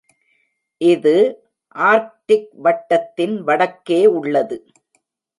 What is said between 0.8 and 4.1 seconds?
இது ஆர்க்டிக் வட்டத்தின் வடக்கே